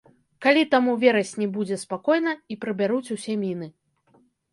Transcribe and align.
Калі 0.43 0.61
там 0.69 0.85
у 0.93 0.95
верасні 1.03 1.47
будзе 1.57 1.77
спакойна 1.81 2.33
і 2.55 2.57
прыбяруць 2.65 3.13
усе 3.17 3.37
міны. 3.43 3.67